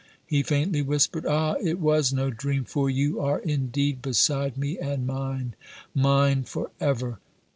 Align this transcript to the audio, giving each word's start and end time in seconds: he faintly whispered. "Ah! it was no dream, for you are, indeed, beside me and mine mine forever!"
he 0.25 0.41
faintly 0.41 0.81
whispered. 0.81 1.27
"Ah! 1.27 1.57
it 1.61 1.77
was 1.79 2.11
no 2.11 2.31
dream, 2.31 2.65
for 2.65 2.89
you 2.89 3.21
are, 3.21 3.37
indeed, 3.37 4.01
beside 4.01 4.57
me 4.57 4.79
and 4.79 5.05
mine 5.05 5.53
mine 5.93 6.41
forever!" 6.43 7.19